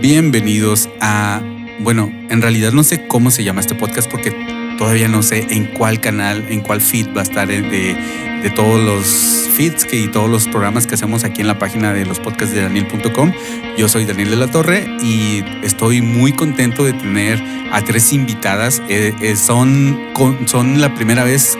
[0.00, 1.42] Bienvenidos a,
[1.80, 4.30] bueno, en realidad no sé cómo se llama este podcast porque
[4.78, 8.82] todavía no sé en cuál canal, en cuál feed va a estar de, de todos
[8.82, 12.18] los feeds que, y todos los programas que hacemos aquí en la página de los
[12.18, 13.32] podcasts de daniel.com.
[13.76, 17.38] Yo soy Daniel de la Torre y estoy muy contento de tener
[17.70, 18.82] a tres invitadas.
[18.88, 20.00] Eh, eh, son,
[20.46, 21.58] son la primera vez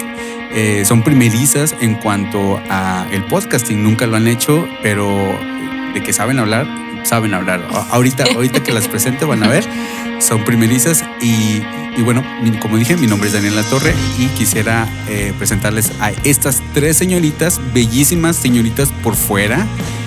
[0.52, 3.82] eh, son primerizas en cuanto a el podcasting.
[3.82, 5.07] Nunca lo han hecho, pero
[5.93, 6.66] de que saben hablar,
[7.04, 7.62] saben hablar.
[7.90, 9.64] Ahorita, ahorita que las presente van a ver,
[10.20, 11.60] son primerizas y,
[12.02, 12.24] bueno,
[12.60, 17.60] como dije, mi nombre es Daniela Torre y quisiera eh, presentarles a estas tres señoritas,
[17.74, 19.66] bellísimas señoritas por fuera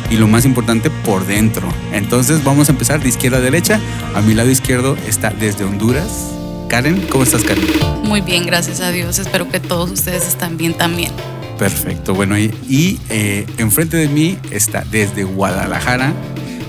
[0.09, 1.67] y lo más importante por dentro.
[1.91, 3.79] Entonces vamos a empezar de izquierda a derecha.
[4.15, 6.33] A mi lado izquierdo está desde Honduras
[6.69, 7.05] Karen.
[7.09, 7.65] ¿Cómo estás, Karen?
[8.03, 9.19] Muy bien, gracias a Dios.
[9.19, 11.11] Espero que todos ustedes estén bien también.
[11.57, 12.13] Perfecto.
[12.13, 16.13] Bueno, y, eh, enfrente de mí está desde Guadalajara,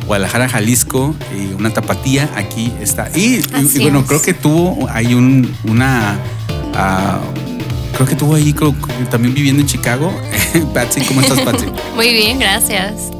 [0.07, 3.11] Guadalajara, Jalisco, y una tapatía aquí está.
[3.15, 3.43] Y,
[3.81, 6.19] bueno, creo que tuvo ahí un, una.
[6.75, 7.21] Ah,
[7.95, 8.55] creo que tuvo ahí
[9.11, 10.13] también viviendo en Chicago.
[10.75, 11.67] Patsy, ¿cómo estás, Patsy?
[11.95, 13.11] Muy bien, gracias.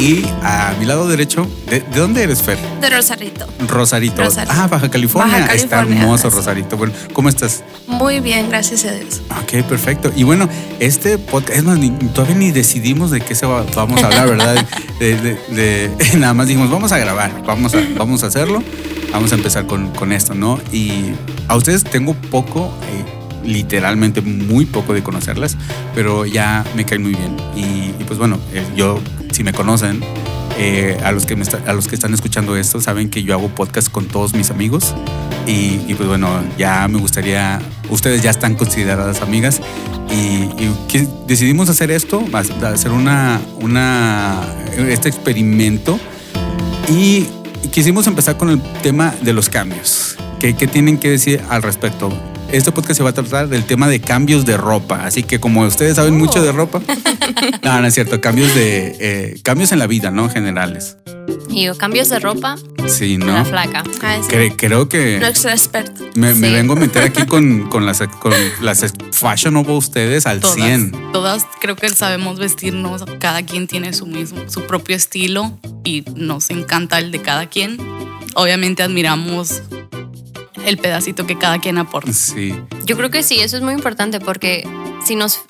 [0.00, 2.56] Y a mi lado derecho, ¿de, dónde eres, Fer?
[2.80, 3.46] De Rosarito.
[3.68, 4.22] Rosarito.
[4.48, 5.44] Ah, Baja California.
[5.52, 6.78] Está hermoso, Rosarito.
[6.78, 7.62] Bueno, ¿cómo estás?
[7.86, 9.20] Muy bien, gracias a Dios.
[9.42, 10.10] Ok, perfecto.
[10.16, 11.78] Y bueno, este podcast, es más,
[12.14, 14.66] todavía ni decidimos de qué se va, vamos a hablar, ¿verdad?
[14.98, 18.62] De, nada más dijimos, vamos a grabar, vamos a, vamos a hacerlo,
[19.12, 20.58] vamos a empezar con, con esto, ¿no?
[20.72, 21.12] Y
[21.46, 22.72] a ustedes tengo poco.
[22.84, 25.56] Eh, literalmente muy poco de conocerlas,
[25.94, 27.36] pero ya me caen muy bien.
[27.56, 30.02] Y, pues bueno, eh, yo, si me conocen,
[30.58, 31.34] eh, a, los que
[31.66, 34.94] a los que están escuchando esto, saben que yo hago podcast con todos mis amigos.
[35.46, 36.28] Y, pues bueno,
[36.58, 39.60] ya me gustaría, ustedes ya están consideradas amigas
[40.10, 40.48] y,
[41.26, 42.22] decidimos hacer esto,
[42.62, 44.42] hacer una, una,
[44.76, 45.98] este experimento
[46.88, 47.26] y
[47.72, 50.16] quisimos empezar con el tema de los cambios.
[50.38, 52.12] ¿Qué, ¿Qué, tienen que decir al respecto?
[52.52, 55.04] Este podcast se va a tratar del tema de cambios de ropa.
[55.04, 56.80] Así que como ustedes saben mucho de ropa,
[57.62, 60.28] no, no es cierto, cambios de eh, cambios en la vida, ¿no?
[60.28, 60.96] Generales.
[61.48, 62.56] Y cambios de ropa.
[62.86, 63.26] Sí, ¿no?
[63.26, 63.82] La flaca.
[64.02, 64.18] Ah,
[64.56, 65.18] creo que.
[65.20, 66.04] Nuestro experto.
[66.14, 71.12] Me, vengo a meter aquí con, con las, con las fashionable ustedes al 100.
[71.12, 73.04] Todas creo que sabemos vestirnos.
[73.18, 77.78] Cada quien tiene su mismo, su propio estilo y nos encanta el de cada quien.
[78.34, 79.62] Obviamente admiramos
[80.64, 82.12] el pedacito que cada quien aporta.
[82.12, 82.60] Sí.
[82.84, 84.68] Yo creo que sí, eso es muy importante porque
[85.04, 85.40] si nos,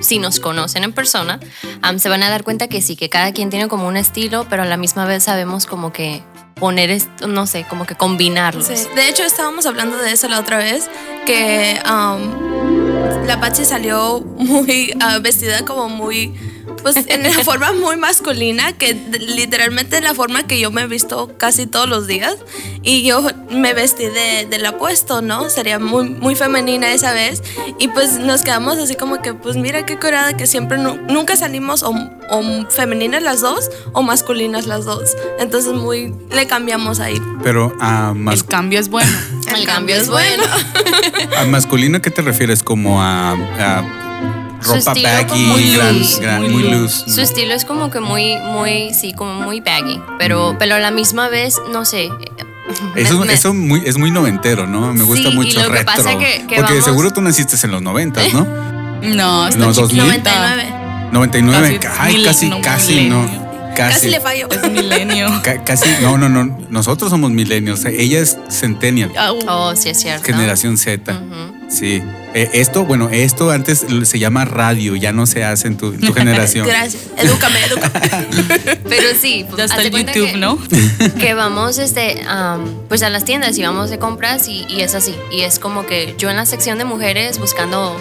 [0.00, 1.40] si, nos conocen en persona,
[1.98, 4.62] se van a dar cuenta que sí, que cada quien tiene como un estilo, pero
[4.62, 6.22] a la misma vez sabemos como que
[6.54, 8.66] poner esto, no sé, como que combinarlos.
[8.66, 8.74] Sí.
[8.94, 10.88] De hecho, estábamos hablando de eso la otra vez,
[11.26, 16.34] que la Patsy salió muy ah, vestida como muy
[16.82, 21.36] pues en una forma muy masculina, que literalmente la forma que yo me he visto
[21.36, 22.36] casi todos los días.
[22.82, 25.50] Y yo me vestí de, del apuesto, ¿no?
[25.50, 27.42] Sería muy, muy femenina esa vez.
[27.78, 31.82] Y pues nos quedamos así como que, pues mira qué curada que siempre nunca salimos
[31.82, 31.94] o,
[32.70, 35.16] femeninas las dos o masculinas las dos.
[35.38, 37.20] Entonces muy le cambiamos ahí.
[37.42, 39.10] Pero a El cambio es bueno.
[39.54, 40.42] El, cambio, es bueno.
[41.38, 42.62] ¿A masculino qué te refieres?
[42.62, 43.34] Como a
[44.62, 45.72] ropa baggy, muy,
[46.20, 47.10] gran, muy, loose.
[47.10, 50.90] Su estilo es como que muy, muy, sí, como muy baggy, pero, pero a la
[50.90, 52.10] misma vez, no sé.
[52.94, 54.92] Eso, eso muy, es muy noventero, ¿no?
[54.92, 55.86] Me gusta mucho retro.
[55.86, 58.46] Pasa que, Porque seguro tú naciste en los noventas, ¿no?
[58.98, 60.74] No, no, 99.
[61.12, 63.48] 99, ay, casi, casi no.
[63.76, 64.48] Casi, le fallo.
[64.50, 65.28] Es milenio.
[65.64, 66.58] casi, no, no, no.
[66.68, 67.84] Nosotros somos milenios.
[67.84, 69.12] Ella es centennial.
[69.46, 70.24] Oh, sí, es cierto.
[70.24, 71.20] Generación Z.
[71.68, 72.02] Sí.
[72.34, 76.66] Eh, esto, bueno, esto antes se llama radio, ya no se hace en tu, generación.
[76.68, 77.04] Gracias.
[77.16, 78.00] Edúcame, edúcame.
[78.88, 80.58] Pero sí, ya está el YouTube, ¿no?
[81.18, 82.22] Que vamos este,
[82.88, 85.14] pues a las tiendas y vamos de compras y, y es así.
[85.30, 87.96] Y es como que yo en la sección de mujeres buscando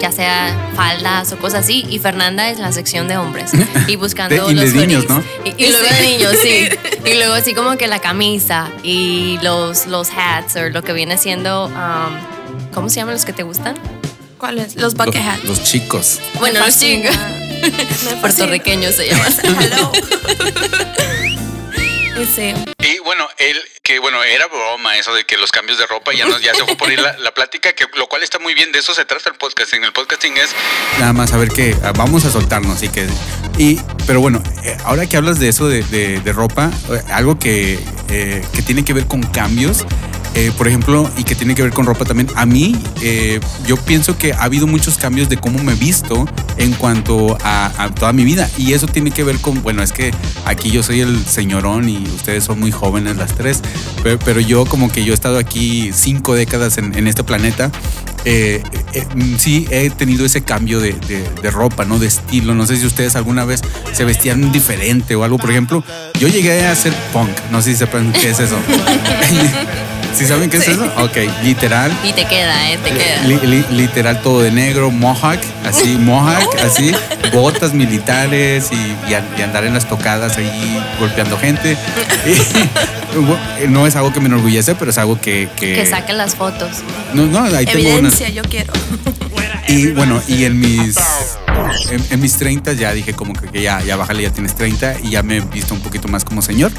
[0.00, 3.52] ya sea faldas o cosas así, y Fernanda es la sección de hombres
[3.86, 5.22] y buscando y los de niños, ¿no?
[5.44, 6.68] Y, luego de niños, sí.
[7.04, 11.16] Y luego así como que la camisa y los, los hats o lo que viene
[11.16, 12.33] siendo, um,
[12.74, 13.76] ¿cómo se llaman los que te gustan?
[14.38, 14.76] ¿Cuáles?
[14.76, 15.44] Los bucket hats.
[15.44, 16.20] Los, chicos.
[16.38, 17.16] Bueno, los chicos.
[18.20, 19.32] Puertorriqueños se llaman.
[22.34, 22.54] sí.
[22.84, 26.26] Y bueno, él, que bueno, era broma eso de que los cambios de ropa ya,
[26.26, 28.80] no, ya se fue por ahí la, plática, que lo cual está muy bien, de
[28.80, 29.82] eso se trata el podcasting.
[29.82, 30.50] El podcasting es
[30.98, 33.06] nada más a ver que ah, vamos a soltarnos y que...
[33.56, 37.78] Y, pero bueno, eh, ahora que hablas de eso de, de, ropa, eh, algo que,
[38.10, 39.86] eh, que tiene que ver con cambios,
[40.34, 43.76] eh, por ejemplo, y que tiene que ver con ropa también, a mí eh, yo
[43.76, 46.26] pienso que ha habido muchos cambios de cómo me he visto
[46.56, 48.48] en cuanto a, a toda mi vida.
[48.58, 50.12] Y eso tiene que ver con, bueno, es que
[50.44, 53.60] aquí yo soy el señorón y ustedes son muy jóvenes las tres,
[54.02, 57.70] pero, pero yo como que yo he estado aquí cinco décadas en, en este planeta
[58.26, 58.62] eh,
[58.94, 61.98] eh, mm, sí he tenido ese cambio de, de- de ropa, ¿no?
[61.98, 62.54] De estilo.
[62.54, 63.60] No sé si ustedes alguna vez
[63.92, 65.36] se vestían diferente o algo.
[65.36, 65.84] Por ejemplo,
[66.18, 67.28] yo llegué a hacer punk.
[67.52, 68.56] No sé si sepan qué es eso.
[70.16, 70.84] ¿Sí saben qué es eso?
[70.98, 71.92] Ok, literal.
[72.04, 72.78] Y te queda, ¿eh?
[72.82, 73.22] Te queda.
[73.26, 76.92] Li- li- literal todo de negro, mohawk, así, mohawk, así,
[77.32, 81.76] botas militares y, y an- y andar en las tocadas ahí golpeando gente.
[82.26, 83.38] Y, bueno,
[83.68, 85.48] no es algo que me enorgullece, pero es algo que...
[85.56, 86.70] que, Que saquen las fotos.
[87.12, 88.18] no, no, ahí tengo unas.
[88.20, 88.72] Evidencia, yo quiero.
[89.68, 90.96] Y bueno, y en mis
[91.90, 94.96] en, en mis 30 ya dije como que, que ya, ya bájale, ya tienes 30
[95.02, 96.70] y ya me he visto un poquito más como señor.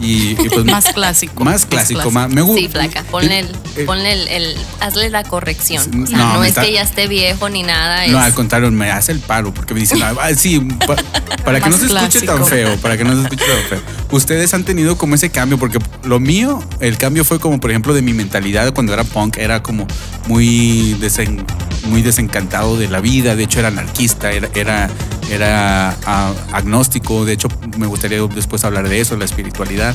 [0.00, 1.44] Y, y pues Más clásico.
[1.44, 2.60] Más clásico, más, me gusta.
[2.60, 3.02] Sí, flaca.
[3.10, 5.82] Ponle el, ponle el, el- hazle la corrección.
[6.02, 8.06] O sea, No, no, es está- que ya esté viejo ni nada.
[8.08, 10.96] No, es- al contrario, me hace el paro porque me dicen, ah, sí, pa-
[11.44, 13.80] para que no se escuche tan feo, para que no se escuche tan feo.
[14.10, 17.94] Ustedes han tenido como ese cambio, porque lo mío, el cambio fue como, por ejemplo,
[17.94, 19.86] de mi mentalidad cuando era punk, era como
[20.26, 21.44] muy, desen-
[21.84, 24.90] muy desencantado de la vida, de hecho era anarquista, era, era,
[25.30, 27.48] era ah, agnóstico, de hecho
[27.78, 29.94] me gustaría después hablar de eso, la espiritualidad.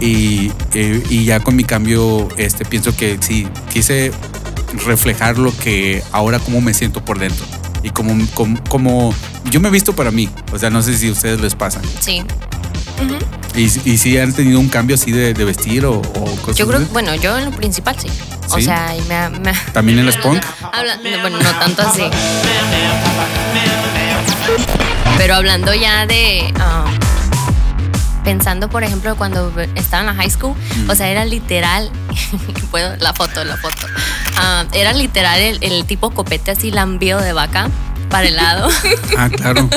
[0.00, 4.12] Y, eh, y ya con mi cambio, este, pienso que sí, quise
[4.86, 7.44] reflejar lo que ahora como me siento por dentro.
[7.82, 9.14] Y como, como, como
[9.50, 10.28] yo me he visto para mí.
[10.52, 11.80] O sea, no sé si a ustedes les pasa.
[12.00, 12.22] Sí.
[13.56, 16.66] Y, y si han tenido un cambio así de, de vestir o, o cosas Yo
[16.68, 16.88] creo, así.
[16.92, 18.08] bueno, yo en lo principal sí.
[18.50, 18.62] O ¿Sí?
[18.64, 20.42] sea, y me, ha- me ha- También en los punk.
[20.72, 22.02] Habla- no, bueno, no tanto así.
[25.18, 26.52] Pero hablando ya de.
[26.58, 26.84] ah,
[28.24, 30.90] pensando, por ejemplo, cuando estaba en la high school, Mm.
[30.90, 31.90] o sea, era literal.
[32.70, 33.86] Puedo, la foto, la foto.
[34.36, 37.68] Ah, era literal el, el tipo copete así lambío de vaca
[38.10, 38.68] para el lado.
[39.16, 39.68] Ah, claro.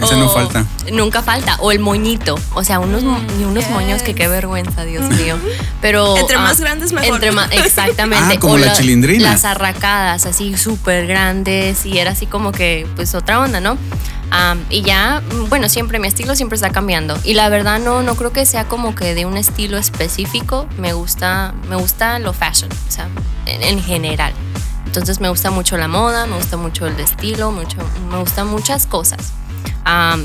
[0.00, 0.64] Ese no falta.
[0.90, 1.56] Nunca falta.
[1.60, 2.36] O el moñito.
[2.54, 3.02] O sea, unos,
[3.38, 5.36] y unos moños que qué vergüenza, Dios mío.
[5.80, 6.16] Pero.
[6.16, 7.14] Entre ah, más grandes, mejor.
[7.14, 8.34] Entre más, exactamente.
[8.36, 9.30] Ah, como O la chilindrina.
[9.30, 11.86] Las arracadas, así súper grandes.
[11.86, 13.78] Y era así como que, pues, otra onda, ¿no?
[14.30, 17.18] Am, y ya, mm, bueno, siempre mi estilo siempre está cambiando.
[17.22, 20.66] Y la verdad no, no creo que sea como que de un estilo específico.
[20.78, 23.08] Me gusta, me gusta lo fashion, o sea,
[23.46, 24.32] en, en general.
[24.92, 27.78] Entonces me gusta mucho la moda, me gusta mucho el estilo, mucho,
[28.10, 29.32] me gustan muchas cosas.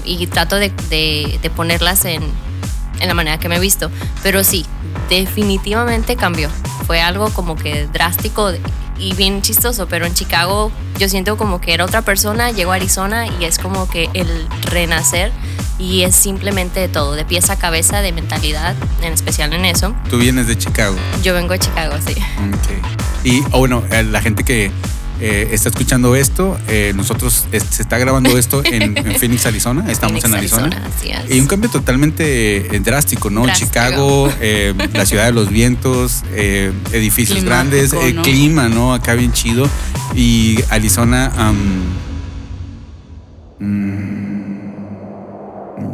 [0.04, 2.22] Y trato de, de- de ponerlas en,
[3.00, 3.90] en la manera que me he visto.
[4.24, 4.66] Pero sí,
[5.10, 6.50] definitivamente cambió.
[6.86, 8.52] Fue algo como que drástico
[9.00, 10.70] y bien chistoso, pero en Chicago
[11.00, 14.48] yo siento como que era otra persona, llego a Arizona y es como que el
[14.64, 15.32] renacer
[15.80, 19.94] y es simplemente de todo, de pies a cabeza, de mentalidad, en especial en eso.
[20.10, 20.98] Tú vienes de Chicago.
[21.24, 22.14] Yo vengo de Chicago, sí.
[22.14, 23.07] Ok.
[23.28, 24.72] Y, oh, bueno, la gente que
[25.20, 29.84] eh, está escuchando esto, eh, nosotros se está grabando esto en, en Phoenix, Arizona.
[29.92, 30.90] Estamos Phoenix, en Arizona.
[31.30, 33.44] Y un cambio totalmente eh, drástico, ¿no?
[33.44, 33.70] Drástico.
[33.70, 34.32] Chicago,
[34.94, 36.24] la ciudad de los vientos,
[36.94, 38.22] edificios Climático, grandes, el ¿no?
[38.22, 38.94] clima, ¿no?
[38.94, 39.68] Acá bien chido.
[40.16, 41.54] Y Arizona,
[43.60, 44.37] mm,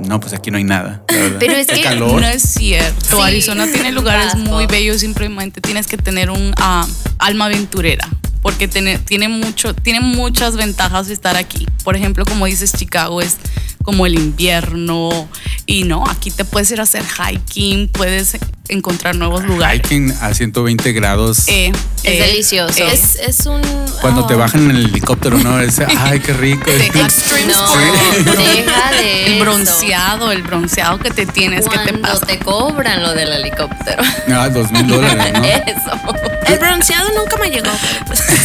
[0.05, 1.03] no, pues aquí no hay nada.
[1.39, 2.21] Pero es que- calor.
[2.21, 3.17] No es cierto.
[3.17, 3.21] Sí.
[3.21, 5.01] Arizona tiene lugares muy bellos.
[5.01, 6.87] Simplemente tienes que tener un ah,
[7.19, 8.07] alma aventurera.
[8.41, 11.65] Porque tiene, tiene, mucho, tiene muchas ventajas de estar aquí.
[11.85, 13.37] Por ejemplo, como dices, Chicago es
[13.83, 15.29] como el invierno.
[15.65, 18.37] Y no, aquí te puedes ir a hacer hiking, puedes
[18.69, 19.81] encontrar nuevos lugares.
[19.81, 21.47] Hiking a 120 grados.
[21.47, 21.71] Eh,
[22.03, 22.79] Es eh, delicioso.
[22.79, 23.61] eh, Es, es un.
[24.01, 25.59] Cuando te oh, bajan en el helicóptero, ¿no?
[25.59, 26.69] Es, ay, qué rico.
[26.71, 29.43] Extreme No, deja de el eso.
[29.43, 32.25] bronceado, el bronceado que te tienes, que te Cuando pasa?
[32.25, 34.03] te cobran lo del helicóptero.
[34.29, 35.43] Ah, dos mil dólares, ¿no?
[35.43, 36.17] Eso.
[36.47, 37.71] El bronceado nunca me llegó.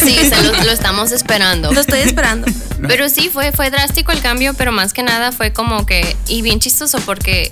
[0.03, 1.71] Sí, se lo, lo estamos esperando.
[1.73, 2.47] lo estoy esperando.
[2.87, 6.41] Pero sí, fue, fue drástico el cambio, pero más que nada fue como que, y
[6.41, 7.51] bien chistoso porque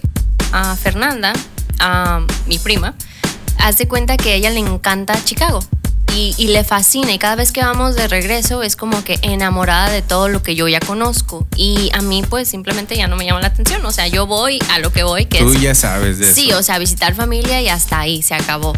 [0.53, 1.33] a Fernanda,
[1.79, 2.93] a mi prima,
[3.60, 5.60] hace cuenta que a ella le encanta Chicago.
[6.15, 9.89] Y, y le fascina y cada vez que vamos de regreso es como que enamorada
[9.89, 13.25] de todo lo que yo ya conozco y a mí pues simplemente ya no me
[13.25, 15.75] llama la atención, o sea, yo voy a lo que voy, que Tú es ya
[15.75, 16.60] sabes de Sí, eso.
[16.60, 18.74] o sea, visitar familia y hasta ahí se acabó.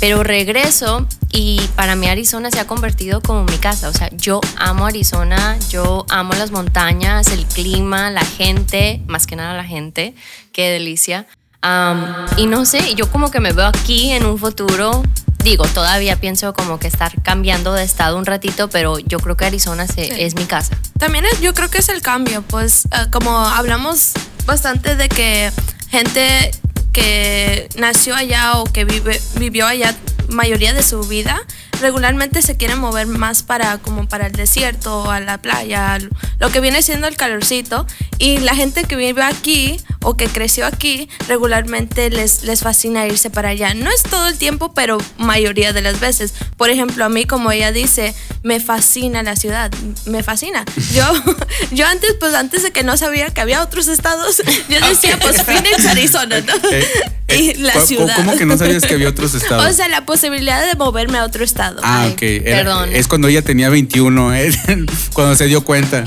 [0.00, 3.88] Pero regreso y para mí Arizona se ha convertido como mi casa.
[3.88, 9.36] O sea, yo amo Arizona, yo amo las montañas, el clima, la gente, más que
[9.36, 10.14] nada la gente.
[10.52, 11.26] Qué delicia.
[11.62, 15.02] Am, y no sé, yo como que me veo aquí en un futuro.
[15.44, 19.44] Digo, todavía pienso como que estar cambiando de estado un ratito, pero yo creo que
[19.44, 20.12] Arizona se- Sí.
[20.18, 20.76] es mi casa.
[20.98, 24.12] También es- yo creo que es el cambio, pues eh, como hablamos
[24.46, 25.50] bastante de que
[25.90, 26.50] gente
[26.92, 29.94] que nació allá o que vive, vivió allá
[30.28, 31.40] mayoría de su vida,
[31.82, 35.98] regularmente se quieren mover más para como para el desierto, a la playa,
[36.38, 37.86] lo que viene siendo el calorcito.
[38.18, 43.30] Y la gente que vive aquí o que creció aquí, regularmente les, les fascina irse
[43.30, 43.74] para allá.
[43.74, 46.32] No es todo el tiempo, pero mayoría de las veces.
[46.56, 49.70] Por ejemplo, a mí, como ella dice, me fascina la ciudad,
[50.06, 50.64] me fascina.
[50.92, 51.04] Yo,
[51.72, 55.42] yo antes, pues antes de que no sabía que había otros estados, yo decía, pues
[55.42, 56.54] Phoenix, Arizona, ¿no?
[56.70, 56.84] Eh,
[57.21, 58.16] y eh, la ¿cómo- ciudad.
[58.16, 59.66] ¿Cómo que no sabías que había otros estados?
[59.70, 61.80] O sea, la posibilidad de moverme a otro estado.
[61.82, 62.22] Ah, Ay, ok.
[62.22, 62.90] Era- perdón.
[62.92, 64.50] es cuando ella tenía 21, ¿eh?
[65.14, 66.04] cuando se dio cuenta.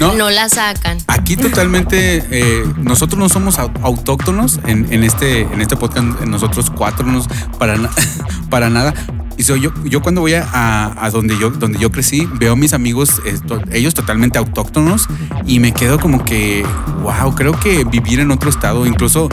[0.00, 0.14] ¿No?
[0.14, 0.98] No la sacan.
[1.06, 6.70] Aquí totalmente, eh, nosotros no somos au- autóctonos en, en este, en este podcast, nosotros
[6.76, 7.24] cuatro no
[7.58, 7.78] para,
[8.50, 8.94] para nada.
[9.36, 12.56] Y so, yo, yo cuando voy a, a- donde, yo, donde yo crecí, veo a
[12.56, 13.20] mis amigos,
[13.72, 15.08] ellos totalmente autóctonos,
[15.46, 16.64] y me quedo como que,
[17.02, 19.28] wow, creo que vivir en otro estado, incluso,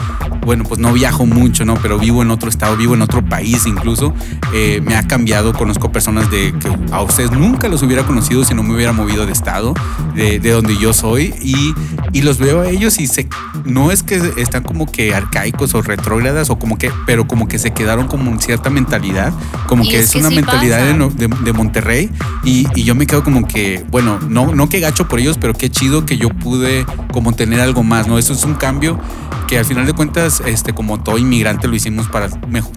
[0.46, 1.76] bueno, pues no viajo mucho, ¿no?
[1.76, 4.14] Pero vivo en otro estado, vivo en otro país incluso,
[4.54, 8.54] eh, me ha cambiado, conozco personas de que a ustedes nunca los hubiera conocido si
[8.56, 9.74] no me hubiera movido de estado,
[10.16, 11.76] de, de donde yo soy, y,
[12.14, 13.28] y los veo a ellos y se,
[13.66, 17.60] no es que están como que arcaicos o retrógradas, o como que, pero como que
[17.60, 19.34] se quedaron como en cierta mentalidad,
[19.68, 22.10] como que es es, que una sí mentalidad de, no- de- de Monterrey,
[22.44, 25.54] y, y yo me quedo como que, bueno, no, no que gacho por ellos, pero
[25.54, 28.18] qué chido que yo pude como tener algo más, ¿no?
[28.18, 29.00] Eso es un cambio
[29.48, 32.30] que al final de cuentas, este, como todo inmigrante lo hicimos para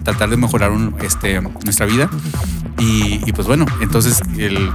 [0.03, 2.09] tratar de mejorar un- este, nuestra vida.
[2.79, 4.71] Y, y pues bueno, entonces el,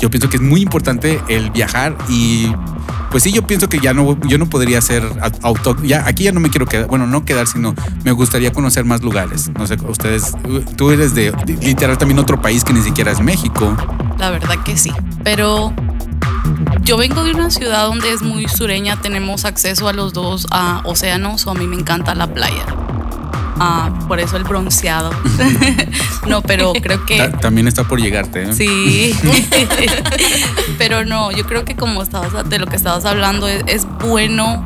[0.00, 2.52] yo pienso que es muy importante el viajar y
[3.10, 6.24] pues sí, yo pienso que ya no, yo no podría ser au- auto, ya aquí
[6.24, 9.50] ya no me quiero quedar, bueno, no quedar, sino me gustaría conocer más lugares.
[9.58, 10.32] No sé, ustedes,
[10.76, 13.76] tú eres de literal también otro país que ni siquiera es México.
[14.18, 14.92] La verdad que sí.
[15.24, 15.72] Pero
[16.82, 20.80] yo vengo de una ciudad donde es muy sureña, tenemos acceso a los dos a
[20.84, 22.64] océanos, o a mí me encanta la playa.
[23.62, 25.10] Ah, por eso el bronceado.
[26.26, 28.44] no, pero creo que Ta- también está por llegarte.
[28.44, 28.52] ¿eh?
[28.54, 29.14] Sí.
[30.78, 34.64] Pero no, yo creo que como estabas de lo que estabas hablando es, es bueno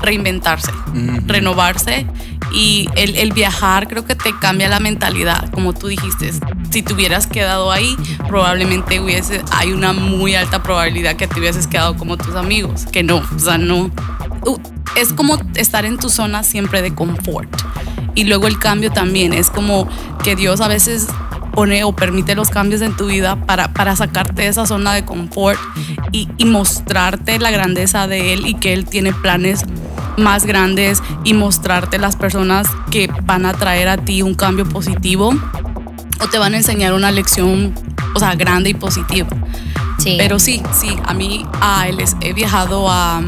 [0.00, 1.22] reinventarse, Ujú.
[1.26, 2.06] renovarse
[2.52, 6.30] y el, el viajar creo que te cambia la mentalidad, como tú dijiste.
[6.70, 7.96] Si te hubieras quedado ahí,
[8.28, 13.02] probablemente hubiese, hay una muy alta probabilidad que te hubieses quedado como tus amigos, que
[13.02, 13.90] no, o sea, no.
[14.44, 14.58] Uh,
[14.96, 17.48] Es como estar en tu zona siempre de confort.
[18.16, 19.86] Y luego el cambio también, es como
[20.24, 21.06] que Dios a veces
[21.52, 25.04] pone o permite los cambios en tu vida para, para sacarte de esa zona de
[25.04, 25.58] confort
[26.12, 29.64] y, y mostrarte la grandeza de Él y que Él tiene planes
[30.18, 35.32] más grandes y mostrarte las personas que van a traer a ti un cambio positivo
[36.20, 37.74] o te van a enseñar una lección,
[38.14, 39.28] o sea, grande y positiva.
[39.98, 40.14] Sí.
[40.18, 41.44] Pero sí, sí, a mí
[41.96, 43.18] les- he viajado a,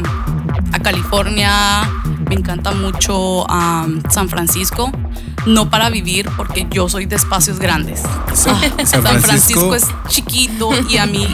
[0.71, 1.81] a California,
[2.29, 4.91] me encanta mucho a San Francisco,
[5.45, 8.01] no para vivir porque yo soy de espacios grandes.
[8.33, 11.27] San- Ah, San San Francisco- Francisco es chiquito y a mí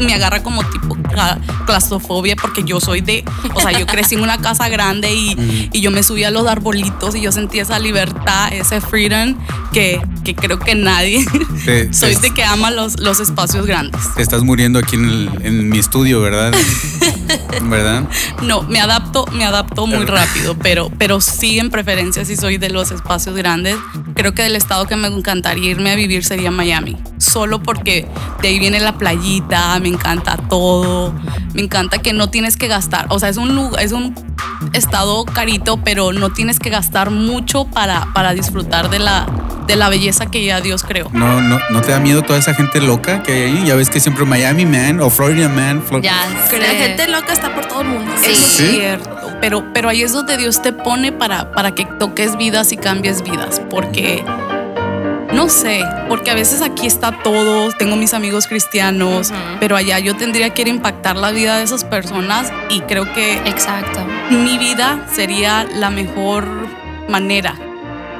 [0.00, 3.22] me agarra como tipo cla- claustrofobia porque yo soy de,
[3.54, 6.46] o sea, yo crecí en una casa grande y, y yo me subía a los
[6.46, 9.36] arbolitos y yo sentía esa libertad, ese freedom
[9.72, 11.24] que, que creo que nadie,
[11.64, 14.00] Te- soy te- de que ama los, los espacios grandes.
[14.16, 16.52] Te estás muriendo aquí en, el- en mi estudio, ¿verdad?
[17.62, 18.04] ¿Verdad?
[18.42, 22.70] No, me adapto, me adapto muy rápido, pero, pero sí en preferencia si soy de
[22.70, 23.76] los espacios grandes.
[24.14, 26.96] Creo que del estado que me encantaría irme a vivir sería Miami.
[27.18, 28.08] Solo porque
[28.42, 31.12] de ahí viene la playita, me encanta todo,
[31.54, 33.06] me encanta que no tienes que gastar.
[33.10, 34.14] O sea, es un lugar, es un
[34.72, 39.26] estado carito, pero no tienes que gastar mucho para, para disfrutar de la,
[39.66, 41.08] de la belleza que ya Dios creó.
[41.12, 43.64] No, no, ¿No te da miedo toda esa gente loca que hay ahí?
[43.66, 45.82] Ya ves que siempre Miami Man o Florida Man.
[45.82, 46.16] Flo- ya
[46.52, 48.12] la gente loca está por todo el mundo.
[48.20, 48.30] Sí.
[48.30, 48.68] Eso es ¿Sí?
[48.78, 49.10] cierto.
[49.40, 53.22] Pero, pero ahí es donde Dios te pone para, para que toques vidas y cambies
[53.22, 53.62] vidas.
[53.70, 54.22] Porque,
[55.40, 60.14] no sé, porque a veces aquí está todo, tengo mis amigos cristianos, pero allá yo
[60.14, 64.04] tendría que ir a impactar la vida de esas personas y creo que Exacto.
[64.28, 66.44] mi vida sería la mejor
[67.08, 67.54] manera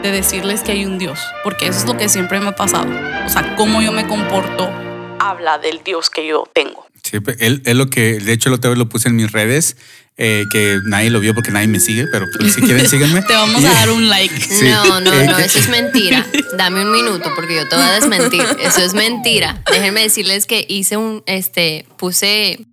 [0.02, 1.20] de decirles que hay un Dios.
[1.44, 2.88] Porque eso es lo que siempre me ha pasado.
[3.26, 4.70] O sea, cómo yo me comporto
[5.18, 6.86] habla del Dios que yo tengo.
[7.02, 9.76] Sí, él, él lo que, de hecho, lo, otra vez lo puse en mis redes,
[10.16, 13.22] eh, que nadie lo vio porque nadie me sigue, pero pues, si quieren, síganme.
[13.26, 14.38] Te vamos Y- a dar un like.
[14.40, 14.68] Sí.
[14.68, 16.26] No, no, Eh, no, que- eso es mentira.
[16.56, 18.42] Dame un minuto porque yo te voy a desmentir.
[18.60, 19.62] Eso es mentira.
[19.70, 22.66] Déjenme decirles que hice un, este, puse,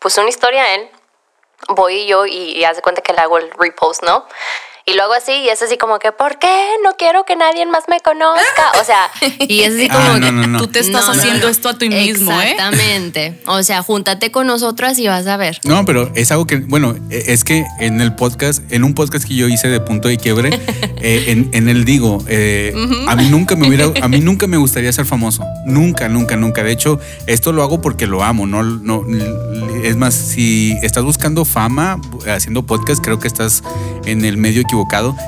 [0.00, 0.82] puse una historia a él.
[1.76, 4.24] Voy yo y, y hace cuenta que le hago el repost, ¿no?
[4.90, 6.48] Y luego así, y es así como que, ¿por qué?
[6.82, 8.72] No quiero que nadie más me conozca.
[8.80, 9.08] O sea,
[9.48, 10.58] y es así como Ah, no, no, no.
[10.58, 11.48] Tú te estás haciendo no.
[11.48, 12.50] esto a ti mismo, ¿eh?
[12.52, 13.40] Exactamente.
[13.46, 15.60] O sea, júntate con nosotras y vas a ver.
[15.64, 19.26] No, pero es algo que, bueno, e- es que en el podcast, en un podcast
[19.28, 20.50] que yo hice de punto de quiebre,
[21.00, 22.74] eh, en, en el digo, eh,
[23.06, 26.64] a mí nunca me hubiera, a mí nunca me gustaría ser famoso, nunca, nunca, nunca.
[26.64, 29.04] De hecho, esto lo hago porque lo amo, no, no,
[29.84, 33.62] es más, si estás buscando fama haciendo podcast, creo que estás
[34.04, 34.79] en el medio equivocado.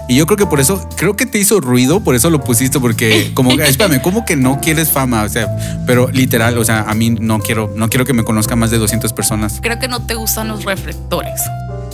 [0.08, 2.80] Y yo creo que por eso, creo que te hizo ruido, por eso lo pusiste,
[2.80, 5.22] porque como, espérame, ¿cómo que no quieres fama?
[5.22, 5.48] O sea,
[5.86, 8.78] pero literal, o sea, a mí no quiero, no quiero que me conozcan más de
[8.78, 9.58] 200 personas.
[9.62, 11.40] Creo que no te gustan los reflectores.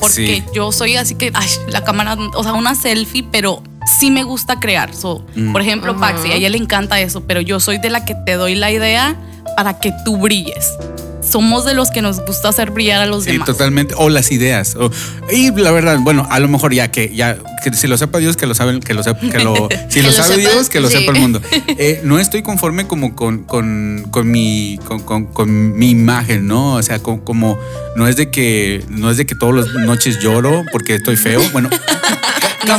[0.01, 0.45] Porque Sí.
[0.55, 4.61] yo soy así que, ay, la cámara, o sea, una selfie, pero sí me gusta
[4.61, 4.95] crear.
[4.95, 5.53] So, Mm.
[5.53, 8.35] Por ejemplo, Paxi, a ella le encanta eso, pero yo soy de la que te
[8.35, 9.17] doy la idea
[9.57, 10.73] para que tú brilles.
[11.31, 13.47] Somos de los que nos gusta hacer brillar a los Sí, demás.
[13.47, 13.95] totalmente.
[13.97, 14.77] O las ideas.
[14.77, 14.91] O-
[15.31, 18.37] y la verdad, bueno, a lo mejor ya que ya que si lo sepa Dios,
[18.37, 20.69] que lo saben, que lo sepa, que lo, si Que lo lo sabe sepa, Dios,
[20.69, 20.99] que lo sí.
[20.99, 21.41] sepa el mundo.
[21.81, 26.75] Eh, no estoy conforme como con, con, con mi con, con- con mi imagen, ¿no?
[26.75, 27.59] O sea, co- como,
[27.95, 31.41] no es de que no es de que todas las noches lloro porque estoy feo.
[31.53, 31.69] Bueno,
[32.67, 32.77] No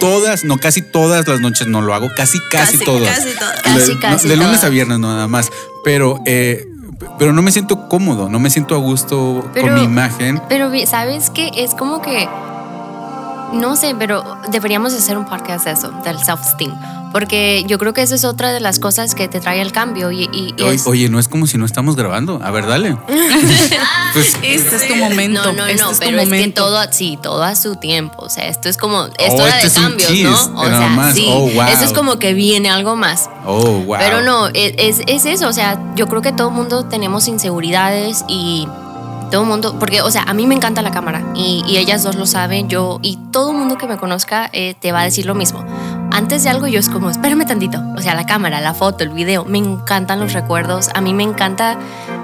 [0.00, 3.18] todas, no casi todas las noches no lo hago, casi casi, Casi, todas.
[3.18, 3.62] casi todas.
[3.62, 4.64] Casi, de, casi de lunes todas.
[4.64, 5.50] a viernes no, nada más,
[5.82, 6.66] pero eh,
[7.18, 10.40] pero no me siento cómodo, no me siento a gusto Pero- con mi imagen.
[10.48, 12.28] Pero sabes que es como que
[13.52, 16.72] no sé, pero deberíamos hacer un podcast de eso, del self-esteem,
[17.14, 20.10] porque yo creo que esa es otra de las cosas que te trae el cambio
[20.10, 22.40] y, y- y Oye, es- oye, no es como si no estamos grabando.
[22.42, 22.96] A ver, dale.
[24.12, 25.44] pues, Este es tu momento.
[25.44, 28.16] no, no, este no, es tu pero es que todo, sí, todo a su tiempo.
[28.24, 30.60] O sea, esto es como, es Oh, hora este de es un cambios, cheese, ¿no?
[30.60, 31.14] O sea, más.
[31.14, 31.62] sí, Oh, wow.
[31.72, 33.30] eso es como que viene algo más.
[33.46, 33.96] oh, wow.
[33.98, 37.28] Pero no, es, es, es eso, o sea, yo creo que todo el mundo tenemos
[37.28, 38.66] inseguridades y
[39.30, 42.02] todo el mundo, porque, o sea, a mí me encanta la cámara y, y ellas
[42.04, 45.04] dos lo saben, yo y todo el mundo que me conozca eh, te va a
[45.04, 45.64] decir lo mismo.
[46.16, 49.10] Antes de algo yo es como, espérame tantito, o sea, la cámara, la foto, el
[49.10, 51.76] video, me encantan los recuerdos, a mí me encanta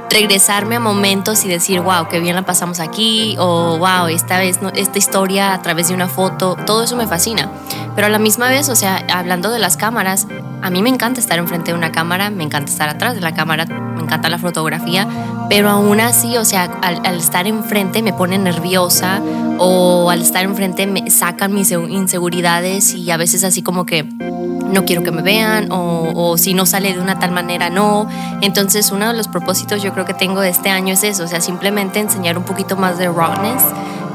[0.09, 4.63] regresarme a momentos y decir, wow, qué bien la pasamos aquí, o wow, esta vez,
[4.63, 7.51] no- esta historia a través de una foto, todo eso me fascina.
[7.97, 10.29] Pero a la misma vez, o sea, hablando de las cámaras,
[10.63, 13.35] a mí me encanta estar enfrente de una cámara, me encanta estar atrás de la
[13.35, 13.67] cámara,
[14.11, 15.07] encanta la fotografía,
[15.49, 19.23] pero aún así, o sea, al, al estar enfrente me pone nerviosa
[19.59, 24.85] o al estar enfrente me sacan mis inseguridades y a veces así como que no
[24.85, 28.09] quiero que me vean o, o si no sale de una tal manera no.
[28.41, 31.29] Entonces uno de los propósitos yo creo que tengo de este año es eso, o
[31.29, 33.63] sea, simplemente enseñar un poquito más de rawness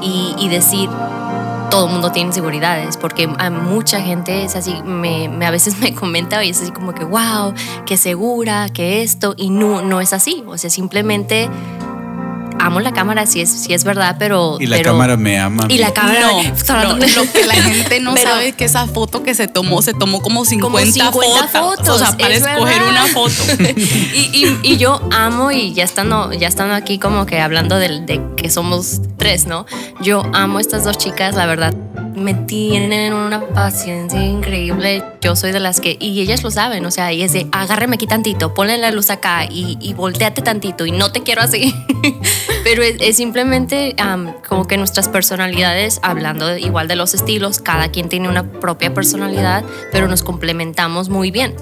[0.01, 0.89] y, y decir
[1.75, 5.93] todo el mundo tiene inseguridades, porque a mucha gente es así, me, a veces me
[5.93, 7.53] comenta y es así como que, wow,
[7.85, 11.49] que segura, que esto, y no, no es así, o sea, simplemente
[12.59, 14.57] amo la cámara, si es, si es verdad, pero...
[14.59, 15.65] y la pero- cámara me ama.
[15.69, 16.21] Y la cámara...
[16.21, 16.41] No,
[16.83, 19.81] no, lo que la gente no Pero- sabe es que esa foto que se tomó,
[19.81, 21.77] se tomó como 50, 50 fotos.
[21.77, 22.89] fotos, O sea, para es escoger verdad.
[22.89, 23.43] una foto.
[24.13, 28.21] y, y- y yo amo, y ya estando, ya estando aquí como que hablando de,
[28.37, 29.65] que somos tres, ¿no?
[30.01, 31.73] Yo amo estas dos chicas, la verdad.
[32.15, 35.03] Me tienen una paciencia increíble.
[35.21, 37.95] Yo soy de las que, y ellas lo saben, o sea, y es de, agárreme
[37.95, 41.73] aquí tantito, ponle la luz acá y, y volteate tantito y no te quiero así.
[42.65, 43.95] Pero es, simplemente
[44.49, 49.63] como que nuestras personalidades, hablando igual de los estilos, cada quien tiene una propia personalidad,
[49.91, 51.55] pero nos complementamos muy bien.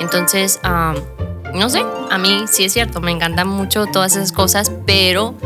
[0.00, 0.58] Entonces,
[1.54, 5.36] no sé, a mí sí es cierto, me encantan mucho todas esas cosas, pero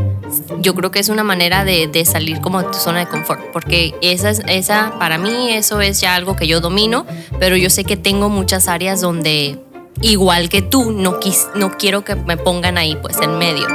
[0.61, 3.41] yo creo que es una manera de, de salir como de tu zona de confort,
[3.53, 7.07] porque esa, es- esa, para mí eso es ya algo que yo domino,
[7.39, 9.59] pero yo sé que tengo muchas áreas donde,
[10.01, 13.67] igual que tú, no, quis, no quiero que me pongan ahí, pues, en medio.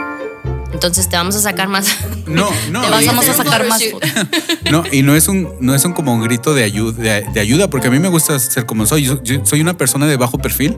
[0.73, 1.95] Entonces te vamos a sacar más.
[2.27, 2.81] No, no.
[2.81, 3.81] Te y- vamos a sacar más.
[4.71, 7.39] No, y no es un, no es un como un grito de ayuda, de, de
[7.39, 9.03] ayuda, porque a mí me gusta ser como soy.
[9.03, 10.75] Yo, yo soy una persona de bajo perfil.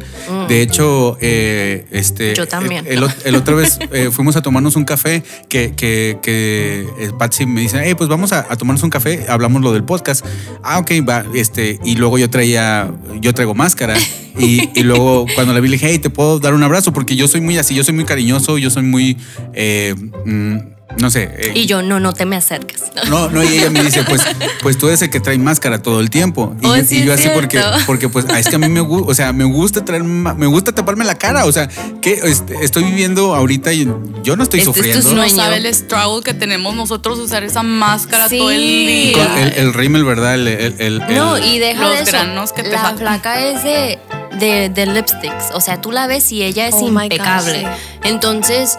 [0.48, 2.34] De hecho, eh, este.
[2.34, 2.36] Mm.
[2.36, 2.86] Yo también.
[2.88, 7.12] El, el, el otra vez eh, fuimos a tomarnos un café que, que, que eh,
[7.18, 10.24] Patsy me dice, hey, pues vamos a, a tomarnos un café, hablamos lo del podcast.
[10.64, 13.96] Ah, ok, va, este, y luego yo traía, yo traigo máscara.
[14.38, 17.16] Y, y luego cuando la vi le dije, hey, te puedo dar un abrazo, porque
[17.16, 19.18] yo soy muy así, yo soy muy cariñoso, yo soy muy,
[19.54, 20.58] eh, mm,
[20.98, 21.30] no sé.
[21.38, 22.82] eh, Y yo, no, no te me acerques.
[23.10, 24.22] no, no, y ella me dice, pues,
[24.62, 26.56] pues tú eres el que trae máscara todo el tiempo.
[26.62, 27.80] Y, Oh, yo- sí y yo así porque, cierto.
[27.86, 30.48] porque pues, ah, es que a mí me gusta, o sea, me gusta traer, me
[30.48, 31.46] gusta taparme la cara.
[31.46, 31.68] O sea,
[32.02, 33.86] que este, estoy viviendo ahorita y
[34.24, 35.02] yo no estoy Este es tu sufriendo.
[35.04, 35.22] sueño.
[35.22, 38.38] No sabe el struggle que tenemos nosotros usar esa máscara Sí.
[38.40, 39.14] todo el día.
[39.14, 40.34] Con el, el rímel, ¿verdad?
[40.36, 42.12] El, el- el- No, y deja los de eso.
[42.14, 44.00] granos que te la flaca es de,
[44.40, 45.52] de, de lipsticks.
[45.54, 47.60] O sea, tú la ves y ella es Oh my God, impecable.
[47.62, 47.66] sí.
[48.04, 48.78] Entonces,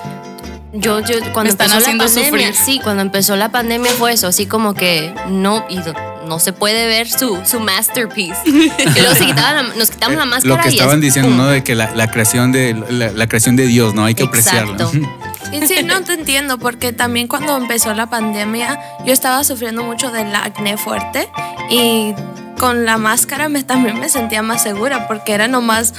[0.72, 2.64] yo, yo cuando están empezó la haciendo pandemia, sufrir.
[2.74, 5.78] sí, cuando empezó la pandemia fue eso, así como que no, y
[6.26, 8.40] no se puede ver su, su masterpiece.
[8.46, 11.02] Y luego se quitaba la- nos quitamos la Eh, máscara Lo que y estaban es
[11.02, 11.38] diciendo, pum.
[11.38, 11.46] ¿no?
[11.48, 14.04] De que la, la creación de la, la creación de Dios, ¿no?
[14.04, 14.76] Hay que apreciarla.
[15.52, 20.12] Y sí, no te entiendo, porque también cuando empezó la pandemia, yo estaba sufriendo mucho
[20.12, 21.28] del acné fuerte
[21.68, 22.14] y
[22.60, 25.94] con la máscara me, también me sentía más segura, porque era nomás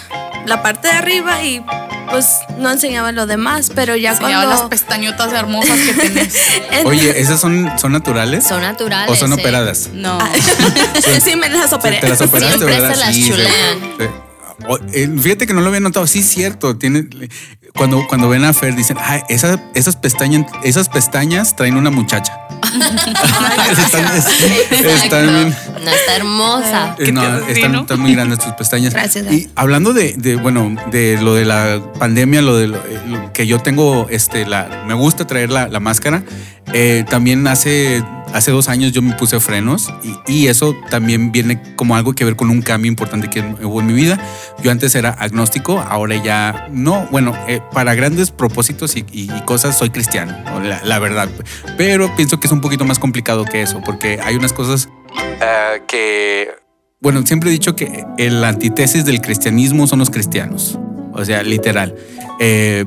[0.45, 1.65] la parte de arriba y
[2.12, 2.28] pues
[2.60, 4.69] no enseñaba lo demás, pero ya Enseñaba las cuando...
[4.69, 6.36] pestañotas hermosas que tenés.
[6.86, 8.43] Oye, ¿esas son, son naturales?
[8.43, 9.10] Son naturales.
[9.10, 9.36] ¿O son eh.
[9.39, 9.89] operadas?
[9.91, 10.19] No.
[11.24, 12.00] sí, me las operé.
[12.00, 12.93] Te las operaste, Siempre ¿verdad?
[12.93, 13.24] se las Sí.
[13.24, 14.06] Sí.
[14.67, 16.78] O- eh, Fíjate que no lo había notado, sí es cierto.
[16.78, 17.08] Tiene,
[17.76, 22.38] cuando, cuando ven a Fer dicen, "Ay, esas, esas, pestañas, esas pestañas traen una muchacha.
[23.71, 24.17] están,
[24.89, 26.95] están bien- No, está hermosa.
[27.00, 28.93] Eh, no, están, están muy grandes tus pestañas.
[28.93, 29.32] Gracias.
[29.32, 33.34] Y hablando de, de, bueno, de lo de la pandemia, lo de lo, eh, lo
[33.34, 36.24] que yo tengo, este, la, me gusta traer la, la máscara.
[36.74, 39.91] eh, también hace, hace dos años yo me puse frenos
[40.28, 43.82] y, y eso también viene como algo que ver con un cambio importante que hubo
[43.82, 44.19] en mi vida.
[44.63, 47.08] Yo antes era agnóstico, ahora ya no.
[47.12, 51.28] Bueno, eh, para grandes propósitos y, y- y cosas soy cristiano, la, la verdad.
[51.78, 54.90] Pero pienso que es un poquito más complicado que eso, porque hay unas cosas
[55.42, 56.50] ah, que
[57.00, 60.78] bueno, siempre he dicho que el antítesis del cristianismo son los cristianos.
[61.14, 61.96] O sea, literal.
[62.40, 62.86] Eh,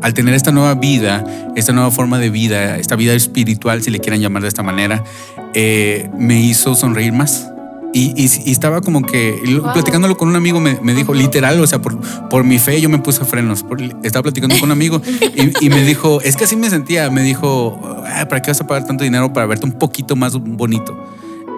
[0.00, 1.24] al tener esta nueva vida,
[1.56, 5.04] esta nueva forma de vida, esta vida espiritual, si le quieran llamar de esta manera,
[5.52, 7.50] eh, me hizo sonreír más.
[7.92, 9.72] Y, y- y estaba como que Wow.
[9.72, 11.98] platicándolo con un amigo, me, me dijo literal, o sea, por,
[12.28, 13.62] por mi fe yo me puse frenos.
[13.64, 15.02] Por- estaba platicando con un amigo
[15.34, 17.10] y, y me dijo, es que así me sentía.
[17.10, 20.34] Me dijo, "Ay, ¿para qué vas a pagar tanto dinero para verte un poquito más
[20.38, 20.96] bonito?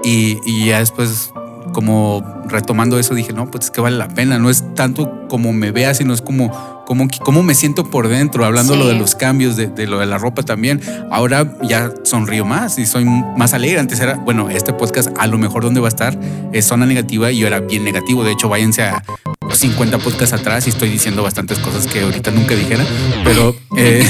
[0.05, 1.33] Y, y ya después,
[1.73, 4.39] como retomando eso, dije, no, pues es que vale la pena.
[4.39, 6.51] No es tanto como me vea, sino es como,
[6.87, 8.79] como, como me siento por dentro, hablando Sí.
[8.79, 10.81] lo de los cambios, de, de lo de la ropa también.
[11.11, 13.79] Ahora ya sonrío más y soy más alegre.
[13.81, 16.19] Antes era, bueno, este podcast a lo mejor donde va a estar
[16.53, 18.23] es zona negativa y yo era bien negativo.
[18.25, 19.03] De hecho, váyanse a
[19.53, 22.85] 50 podcasts atrás y estoy diciendo bastantes cosas que ahorita nunca dijera,
[23.25, 23.55] pero...
[23.77, 24.03] eh,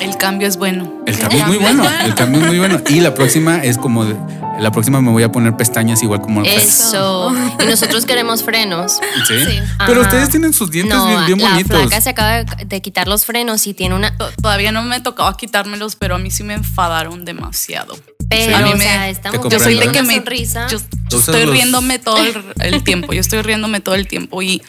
[0.00, 0.97] El cambio es bueno.
[1.18, 2.80] El cambio es muy bueno, el cambio es muy bueno.
[2.88, 4.16] Y la próxima es como, de-
[4.60, 6.42] la próxima me voy a poner pestañas igual como.
[6.42, 7.32] Eso.
[7.62, 8.98] Y nosotros queremos frenos.
[9.26, 9.34] ¿Sí?
[9.46, 9.58] Sí.
[9.86, 10.10] Pero Ajá.
[10.10, 11.80] ustedes tienen sus dientes No, bien, bien la bonitos.
[11.80, 14.16] flaca se acaba de- quitar los frenos y tiene una.
[14.16, 17.96] To- Todavía no me tocaba quitármelos, pero a mí sí me enfadaron demasiado.
[18.28, 19.10] Pero, A mí o me- sea,
[19.48, 20.16] Yo soy de que me.
[20.16, 20.66] sonrisa.
[20.68, 20.78] Yo,
[21.18, 23.12] estoy los- riéndome todo el, el tiempo.
[23.12, 24.60] Yo estoy riéndome todo el tiempo y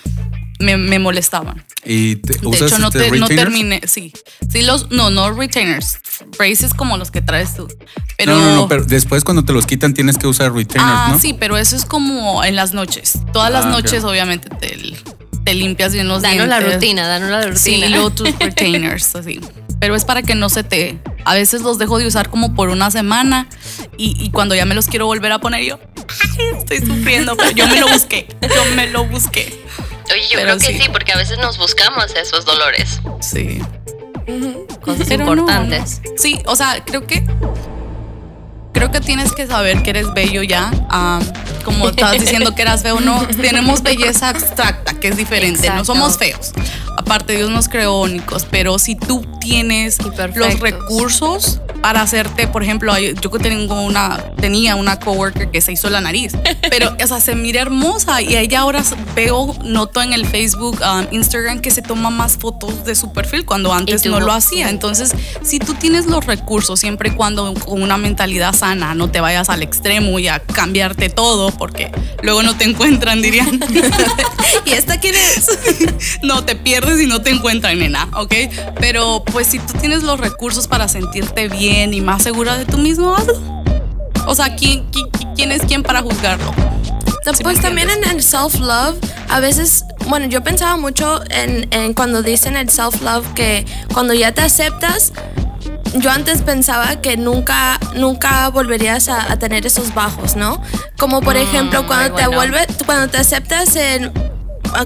[0.60, 1.64] me, me molestaban.
[1.86, 3.82] Y te- De usas hecho, no, este te- no terminé.
[3.88, 4.12] Sí.
[4.52, 4.92] Sí, los.
[4.92, 6.00] No, no retainers.
[6.38, 7.68] Braces como los que traes tú.
[8.18, 8.34] Pero.
[8.36, 11.20] No, no, no, pero después cuando te los quitan tienes que usar retainers, Ah, ¿no?
[11.20, 13.20] sí, pero eso es como en las noches.
[13.34, 14.78] Todas las Ah, noches, obviamente, te,
[15.46, 16.64] te limpias bien los Danos dientes.
[16.64, 17.58] la rutina, danos la rutina.
[17.60, 19.40] Sí, y luego tus retainers, así.
[19.80, 21.00] Pero es para que no se te.
[21.24, 23.48] A veces los dejo de usar como por una semana
[23.98, 25.80] y, y cuando ya me los quiero volver a poner, yo
[26.38, 28.28] "Ay, estoy sufriendo, pero yo me lo busqué.
[28.42, 29.58] Yo me lo busqué.
[30.12, 30.80] Oye, yo Pero creo que sí.
[30.84, 30.90] sí.
[30.92, 33.00] porque a veces nos buscamos esos dolores.
[33.22, 33.62] Sí.
[34.82, 36.02] Cosas Pero importantes.
[36.06, 36.12] no.
[36.18, 37.24] Sí, o sea, creo que.
[38.72, 40.72] Creo que tienes que saber que eres bello ya.
[40.90, 41.20] Ah,
[41.66, 43.26] como estabas diciendo que eras feo, no.
[43.42, 45.70] Tenemos belleza abstracta, que es diferente.
[45.72, 46.52] No somos feos.
[46.98, 48.46] Aparte, Dios nos creó únicos.
[48.50, 49.98] Pero si tú tienes
[50.36, 55.90] los recursos para hacerte, por ejemplo, yo tengo una, tenía una coworker que se hizo
[55.90, 56.34] la nariz,
[56.70, 58.84] pero o sea, se mira hermosa y ella ahora
[59.16, 63.46] veo, noto en el Facebook, um, Instagram que se toma más fotos de su perfil
[63.46, 64.20] cuando antes no.
[64.20, 64.70] lo hacía.
[64.70, 69.22] Entonces, si tú tienes los recursos, siempre y cuando con una mentalidad sana, no te
[69.22, 73.60] vayas al extremo y a cambiarte todo, porque luego no te encuentran, dirían.
[74.66, 75.50] ¿Y esta quién es?
[76.24, 78.34] no te pierdes y no te encuentran, nena, ¿ok?
[78.80, 82.78] Pero pues si tú tienes los recursos para sentirte bien y más segura de tú
[82.78, 83.34] mismo, hazlo.
[84.28, 86.52] O sea, ¿quién, quién, quién es quién para juzgarlo?
[87.34, 88.98] ¿Sí me pues también en el self-love,
[89.30, 94.32] a veces, bueno, yo pensaba mucho en, en cuando dicen el self-love que cuando ya
[94.32, 95.14] te aceptas,
[95.96, 100.62] yo antes pensaba que nunca, nunca volverías a, a tener esos bajos, ¿no?
[100.98, 102.36] Como por Mm, ejemplo, cuando muy te bueno.
[102.52, 104.12] vuelves, cuando te aceptas en,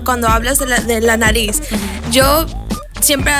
[0.04, 1.62] cuando hablas de la, de la nariz.
[2.12, 2.46] Yo
[3.02, 3.34] siempre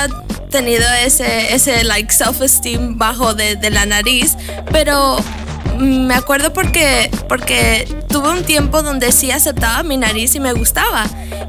[0.54, 4.36] tenido ese, ese like self-esteem bajo de, de la nariz,
[4.70, 5.16] pero
[5.80, 11.06] me acuerdo porque, porque tuve un tiempo donde sí aceptaba mi nariz y me gustaba,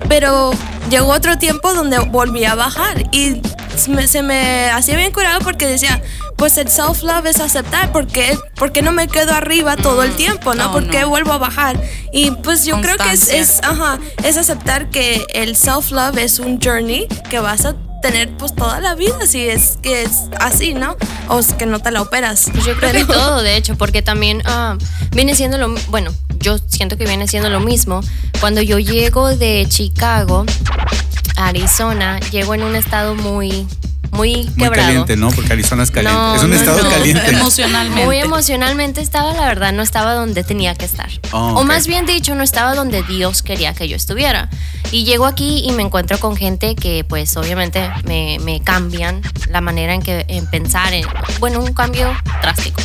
[0.10, 0.50] pero
[0.89, 3.44] llegó otro tiempo donde volví a bajar y
[3.78, 6.02] se me, se me hacía bien curado porque decía,
[6.36, 10.15] pues el self-love es aceptar, ¿por qué, por qué no me quedo arriba todo el
[10.15, 10.56] tiempo?
[10.56, 10.63] ¿no?
[10.63, 11.10] no, ¿Por qué no.
[11.10, 11.80] vuelvo a bajar?
[12.12, 13.39] Y pues yo creo que es, Constancia.
[13.39, 18.54] es, ajá, es aceptar que el self-love es un journey que vas a tener pues
[18.54, 20.96] toda la vida si es que es así, ¿no?
[21.28, 22.50] O es que no te la operas.
[22.52, 24.78] Pues yo creo que todo, de hecho, porque también ah,
[25.10, 25.74] viene siendo lo.
[25.88, 28.02] Bueno, yo siento que viene siendo lo mismo.
[28.39, 30.46] Cuando yo llego de Chicago
[31.36, 33.65] a Arizona, llego en un estado muy
[34.15, 34.88] muy Muy quebrado.
[34.88, 35.30] caliente, ¿no?
[35.30, 36.17] Porque Arizona es caliente.
[36.19, 36.89] No, es un no, estado no.
[36.89, 37.30] caliente.
[37.32, 38.06] Emocionalmente.
[38.06, 41.10] Muy emocionalmente estaba, la verdad, no estaba donde tenía que estar.
[41.32, 41.65] Oh, O ok.
[41.65, 44.49] más bien dicho, no estaba donde Dios quería que yo estuviera.
[44.91, 49.62] Y llego aquí y me encuentro con gente que pues obviamente me, me cambian la
[49.62, 50.93] manera en que en pensar.
[50.93, 51.06] En,
[51.39, 52.82] bueno, un cambio drástico.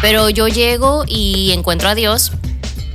[0.00, 2.32] Pero yo llego y encuentro a Dios,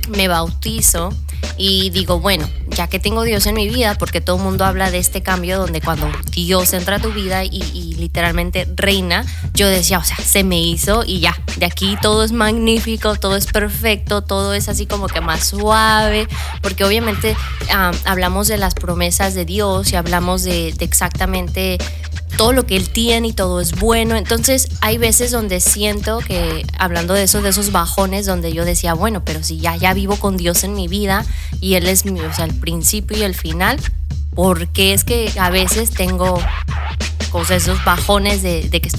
[0.08, 1.12] me bautizo
[1.56, 4.90] y digo, bueno, ya que tengo Dios en mi vida, porque todo el mundo habla
[4.90, 9.98] de este cambio donde cuando Dios entra a tu vida y, literalmente reina, yo decía,
[9.98, 14.22] o sea, se me hizo y ya, de aquí todo es magnífico, todo es perfecto,
[14.22, 16.28] todo es así como que más suave,
[16.60, 17.36] porque obviamente
[17.70, 21.78] ah, hablamos de las promesas de Dios y hablamos de exactamente
[22.36, 24.16] todo lo que él tiene y todo es bueno.
[24.16, 28.94] Entonces hay veces donde siento que, hablando de eso, de esos bajones, donde yo decía,
[28.94, 31.24] bueno, pero si ya, ya vivo con Dios en mi vida
[31.60, 33.78] y Él es mi, o sea, el principio y el final,
[34.34, 36.38] porque es que a veces tengo
[37.46, 38.90] sea, esos bajones de, que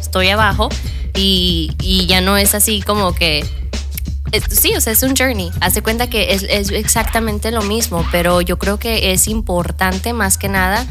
[0.00, 0.68] estoy abajo
[1.14, 3.44] y, y ya no es así como que
[4.32, 5.50] es- sí, o sea, es un journey.
[5.60, 10.48] Hace cuenta que es exactamente lo mismo, pero yo creo que es importante más que
[10.48, 10.86] nada,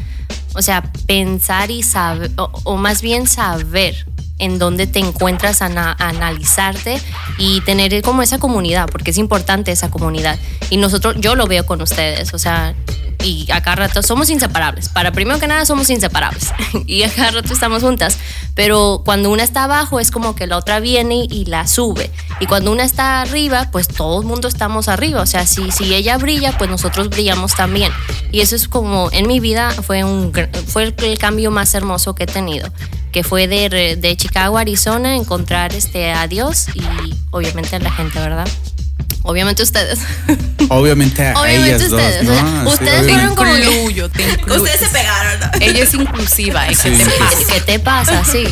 [0.54, 4.06] o sea, pensar y saber, o, o más bien saber
[4.38, 7.00] en dónde te encuentras, ana- analizarte
[7.38, 10.38] y tener como esa comunidad, porque es importante esa comunidad.
[10.70, 12.74] Y nosotros, yo lo veo con ustedes, o sea,
[13.24, 14.88] y a cada rato somos inseparables.
[14.88, 16.52] Para primero que nada somos inseparables
[16.86, 18.18] y a cada rato estamos juntas.
[18.56, 22.10] Pero cuando una está abajo es como que la otra viene y la sube.
[22.40, 25.20] Y cuando una está arriba, pues todo el mundo estamos arriba.
[25.20, 27.92] O sea, si, si ella brilla, pues nosotros brillamos también.
[28.32, 30.32] Y eso es como en mi vida fue, un,
[30.66, 32.68] fue el cambio más hermoso que he tenido.
[33.12, 36.82] Que fue de, de Chicago Arizona, encontrar este, a Dios y
[37.30, 38.48] obviamente a la gente, ¿verdad?
[39.22, 40.00] Obviamente ustedes.
[40.68, 42.62] Obviamente a Obviamente ellas ustedes, dos, o sea, ¿no?
[42.62, 43.12] Sí, ustedes obviamente.
[43.12, 44.62] fueron como Incluyo, te incluyo.
[44.62, 45.50] Ustedes se pegaron, ¿no?
[45.60, 46.60] Ella es inclusiva.
[46.62, 47.44] hay que Sí.
[47.52, 48.24] ¿Qué te pasa?
[48.24, 48.44] Sí.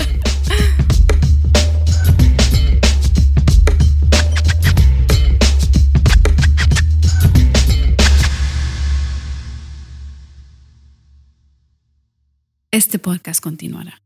[12.71, 14.01] Este podcast continuará.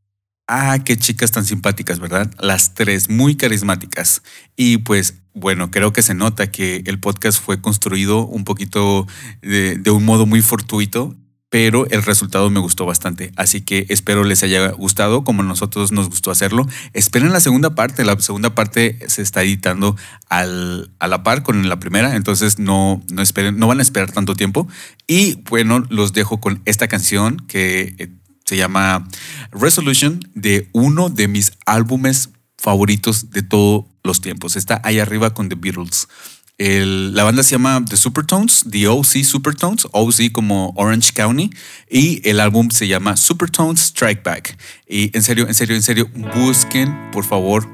[0.46, 2.30] Ah, qué chicas tan simpáticas, ¿verdad?
[2.38, 4.22] Las tres muy carismáticas.
[4.56, 9.06] Y pues bueno, creo que se nota que el podcast fue construido un poquito
[9.40, 11.16] de, un modo muy fortuito,
[11.48, 13.32] pero el resultado me gustó bastante.
[13.36, 16.66] Así que espero les haya gustado como a nosotros nos gustó hacerlo.
[16.92, 18.04] Esperen la segunda parte.
[18.04, 19.96] La segunda parte se está editando
[20.28, 24.12] al, a la par con la primera, entonces no, no, esperen, no van a esperar
[24.12, 24.68] tanto tiempo.
[25.06, 28.10] Y bueno, los dejo con esta canción que...
[28.44, 29.08] se llama
[29.52, 34.56] Resolution de uno de mis álbumes favoritos de todos los tiempos.
[34.56, 36.08] Está ahí arriba con The Beatles.
[36.56, 41.50] El- la banda se llama The Supertones, The OC Supertones, OC como Orange County,
[41.90, 44.56] y el álbum se llama Supertones Strike Back.
[44.88, 47.66] Y en serio, en serio, en serio, busquen, por favor,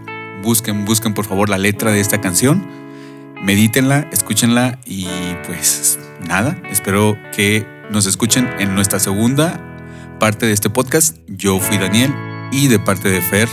[0.43, 2.67] busquen, busquen, por favor, la letra de esta canción
[3.43, 5.07] medítenla, escúchenla y
[5.47, 9.70] pues nada, espero que nos escuchen en nuestra segunda
[10.21, 11.17] parte de este podcast.
[11.27, 12.15] Yo fui Daniel
[12.53, 13.49] y de parte de Fer,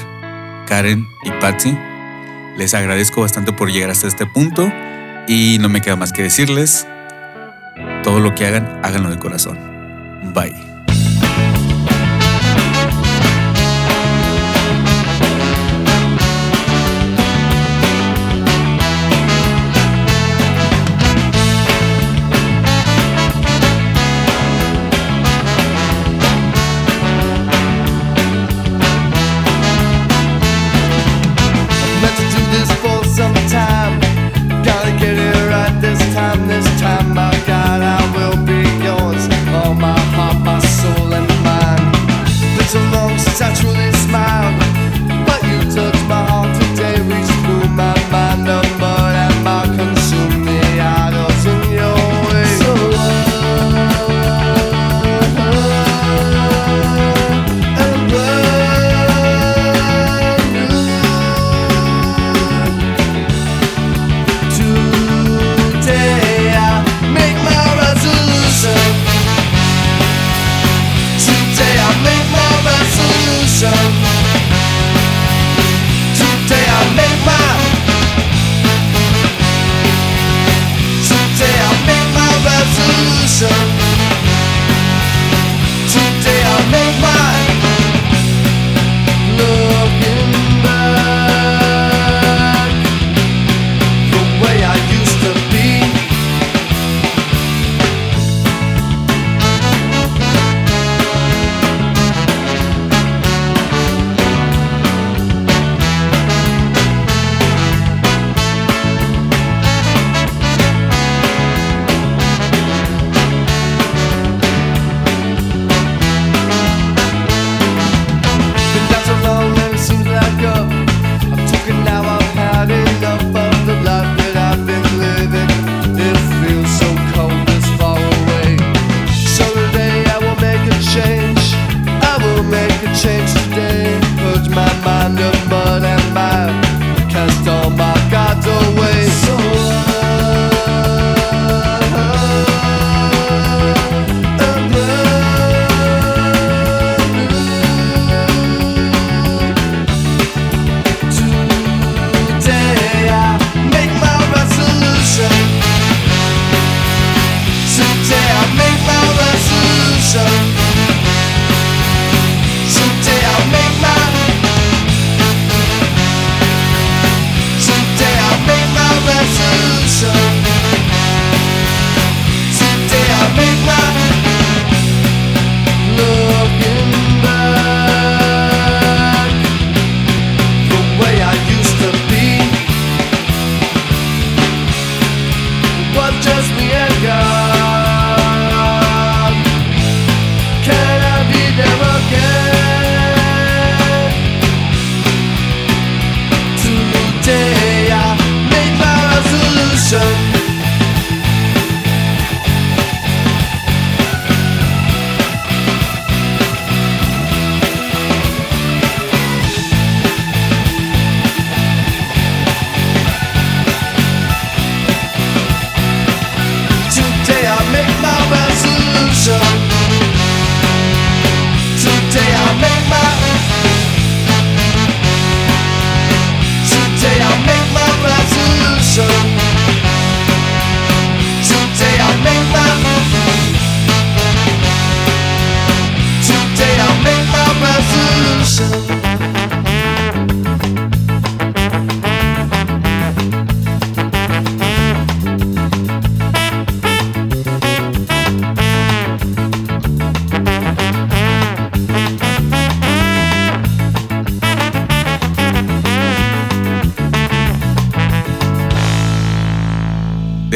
[0.67, 1.75] Karen y Patsy,
[2.57, 4.71] les agradezco bastante por llegar hasta este punto
[5.27, 6.85] y no me queda más que decirles,
[8.03, 9.57] todo lo que hagan, háganlo de corazón.
[10.33, 10.66] Bye.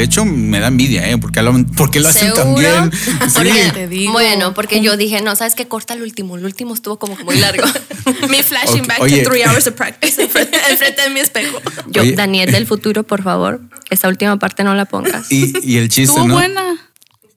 [0.02, 1.18] De hecho, me da envidia, ¿eh?
[1.20, 2.32] Porque lo, porque lo hacen
[3.74, 4.12] Te digo.
[4.14, 6.38] bueno, porque yo dije, no, sabes que corta el último.
[6.38, 7.64] El último estuvo como que muy largo.
[8.30, 9.22] Me flashing back oye.
[9.22, 11.62] to three hours of practice enfrente, enfrente de mi espejo.
[11.88, 12.14] Yo, Oye.
[12.14, 13.62] Daniel del futuro, por favor,
[13.92, 15.32] esta última parte no la pongas.
[15.32, 16.34] Y, y el chiste, Estuvo ¿no?
[16.34, 16.64] buena.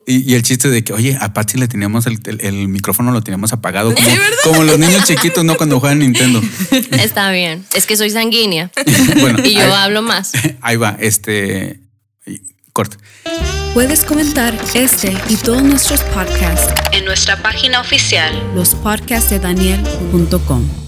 [0.06, 3.10] Y, y el chiste de que, oye, a Patsy le teníamos el, el- el micrófono,
[3.12, 3.94] lo teníamos apagado.
[3.94, 4.06] Como,
[4.44, 5.56] como los niños chiquitos, ¿no?
[5.56, 6.42] Cuando juegan Nintendo.
[6.92, 7.64] Está bien.
[7.74, 8.70] Es que soy sanguínea.
[9.20, 10.32] Bueno, Y yo ahí, hablo más.
[10.62, 11.80] ahí va, este.
[13.72, 20.83] Puedes comentar este y todos nuestros podcasts en nuestra página oficial lospodcastdedaniel.com.